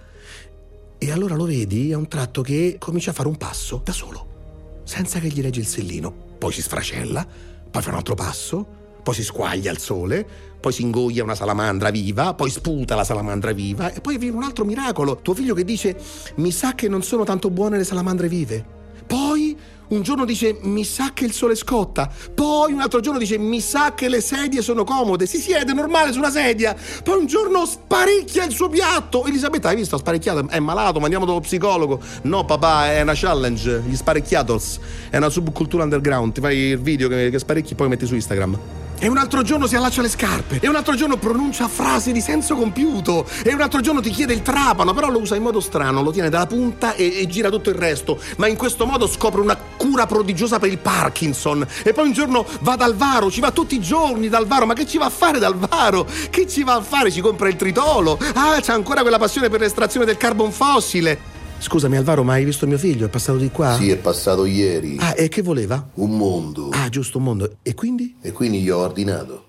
E 0.98 1.10
allora 1.10 1.34
lo 1.34 1.46
vedi 1.46 1.92
a 1.92 1.98
un 1.98 2.06
tratto 2.06 2.42
che 2.42 2.76
comincia 2.78 3.10
a 3.10 3.14
fare 3.14 3.28
un 3.28 3.36
passo 3.36 3.80
da 3.84 3.92
solo, 3.92 4.82
senza 4.84 5.18
che 5.18 5.26
gli 5.26 5.42
reggi 5.42 5.58
il 5.58 5.66
sellino. 5.66 6.12
Poi 6.38 6.52
si 6.52 6.62
sfracella, 6.62 7.26
poi 7.68 7.82
fa 7.82 7.90
un 7.90 7.96
altro 7.96 8.14
passo, 8.14 8.81
poi 9.02 9.14
si 9.14 9.24
squaglia 9.24 9.70
al 9.70 9.78
sole, 9.78 10.26
poi 10.60 10.72
si 10.72 10.82
ingoglia 10.82 11.24
una 11.24 11.34
salamandra 11.34 11.90
viva, 11.90 12.34
poi 12.34 12.48
sputa 12.48 12.94
la 12.94 13.04
salamandra 13.04 13.52
viva 13.52 13.92
e 13.92 14.00
poi 14.00 14.16
viene 14.16 14.36
un 14.36 14.44
altro 14.44 14.64
miracolo. 14.64 15.16
Tuo 15.16 15.34
figlio 15.34 15.54
che 15.54 15.64
dice 15.64 15.96
mi 16.36 16.52
sa 16.52 16.74
che 16.74 16.88
non 16.88 17.02
sono 17.02 17.24
tanto 17.24 17.50
buone 17.50 17.76
le 17.76 17.84
salamandre 17.84 18.28
vive. 18.28 18.80
Poi 19.04 19.58
un 19.88 20.02
giorno 20.02 20.24
dice 20.24 20.56
mi 20.62 20.84
sa 20.84 21.10
che 21.12 21.24
il 21.24 21.32
sole 21.32 21.54
scotta, 21.54 22.10
poi 22.32 22.72
un 22.72 22.80
altro 22.80 23.00
giorno 23.00 23.18
dice 23.18 23.36
mi 23.36 23.60
sa 23.60 23.92
che 23.94 24.08
le 24.08 24.20
sedie 24.20 24.62
sono 24.62 24.84
comode, 24.84 25.26
si 25.26 25.38
siede 25.38 25.72
normale 25.74 26.12
su 26.12 26.18
una 26.18 26.30
sedia, 26.30 26.74
poi 27.02 27.18
un 27.18 27.26
giorno 27.26 27.66
sparecchia 27.66 28.44
il 28.44 28.52
suo 28.52 28.68
piatto. 28.68 29.26
Elisabetta, 29.26 29.68
hai 29.68 29.76
visto? 29.76 29.96
Ha 29.96 29.98
sparecchiato, 29.98 30.48
è 30.48 30.60
malato, 30.60 30.98
ma 30.98 31.04
andiamo 31.04 31.26
dallo 31.26 31.40
psicologo. 31.40 32.00
No, 32.22 32.44
papà, 32.44 32.92
è 32.92 33.02
una 33.02 33.14
challenge, 33.14 33.82
gli 33.86 33.96
sparecchiatos, 33.96 34.78
è 35.10 35.16
una 35.18 35.28
subcultura 35.28 35.82
underground, 35.82 36.32
ti 36.32 36.40
fai 36.40 36.56
il 36.56 36.80
video 36.80 37.08
che, 37.08 37.28
che 37.28 37.38
sparecchi 37.38 37.72
e 37.72 37.76
poi 37.76 37.88
metti 37.88 38.06
su 38.06 38.14
Instagram. 38.14 38.81
E 39.02 39.08
un 39.08 39.16
altro 39.16 39.42
giorno 39.42 39.66
si 39.66 39.74
allaccia 39.74 40.00
le 40.00 40.08
scarpe. 40.08 40.60
E 40.60 40.68
un 40.68 40.76
altro 40.76 40.94
giorno 40.94 41.16
pronuncia 41.16 41.66
frasi 41.66 42.12
di 42.12 42.20
senso 42.20 42.54
compiuto. 42.54 43.26
E 43.42 43.52
un 43.52 43.60
altro 43.60 43.80
giorno 43.80 44.00
ti 44.00 44.10
chiede 44.10 44.32
il 44.32 44.42
trapano, 44.42 44.94
però 44.94 45.10
lo 45.10 45.18
usa 45.18 45.34
in 45.34 45.42
modo 45.42 45.58
strano, 45.58 46.02
lo 46.02 46.12
tiene 46.12 46.28
dalla 46.28 46.46
punta 46.46 46.94
e, 46.94 47.18
e 47.18 47.26
gira 47.26 47.50
tutto 47.50 47.68
il 47.68 47.74
resto. 47.74 48.20
Ma 48.36 48.46
in 48.46 48.56
questo 48.56 48.86
modo 48.86 49.08
scopre 49.08 49.40
una 49.40 49.58
cura 49.76 50.06
prodigiosa 50.06 50.60
per 50.60 50.70
il 50.70 50.78
Parkinson. 50.78 51.66
E 51.82 51.92
poi 51.92 52.06
un 52.06 52.12
giorno 52.12 52.46
va 52.60 52.76
dal 52.76 52.94
Varo, 52.94 53.28
ci 53.28 53.40
va 53.40 53.50
tutti 53.50 53.74
i 53.74 53.80
giorni 53.80 54.28
dal 54.28 54.46
Varo. 54.46 54.66
Ma 54.66 54.74
che 54.74 54.86
ci 54.86 54.98
va 54.98 55.06
a 55.06 55.10
fare 55.10 55.40
dal 55.40 55.56
Varo? 55.56 56.06
Che 56.30 56.46
ci 56.46 56.62
va 56.62 56.74
a 56.74 56.80
fare? 56.80 57.10
Ci 57.10 57.20
compra 57.20 57.48
il 57.48 57.56
tritolo. 57.56 58.16
Ah, 58.34 58.60
c'ha 58.62 58.72
ancora 58.72 59.00
quella 59.00 59.18
passione 59.18 59.48
per 59.48 59.58
l'estrazione 59.58 60.06
del 60.06 60.16
carbon 60.16 60.52
fossile. 60.52 61.31
Scusami 61.62 61.96
Alvaro, 61.96 62.24
ma 62.24 62.32
hai 62.32 62.44
visto 62.44 62.66
mio 62.66 62.76
figlio? 62.76 63.06
È 63.06 63.08
passato 63.08 63.38
di 63.38 63.48
qua? 63.52 63.76
Sì, 63.76 63.88
è 63.88 63.96
passato 63.96 64.46
ieri. 64.46 64.96
Ah, 64.98 65.14
e 65.16 65.28
che 65.28 65.42
voleva? 65.42 65.90
Un 65.94 66.16
mondo. 66.16 66.70
Ah, 66.70 66.88
giusto, 66.88 67.18
un 67.18 67.24
mondo. 67.24 67.56
E 67.62 67.74
quindi? 67.74 68.16
E 68.20 68.32
quindi 68.32 68.60
gli 68.60 68.68
ho 68.68 68.78
ordinato. 68.78 69.44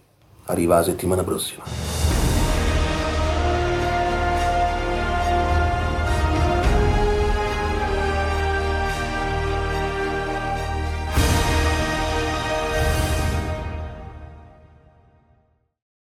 Arriva 0.45 0.75
la 0.75 0.83
settimana 0.83 1.23
prossima. 1.23 2.12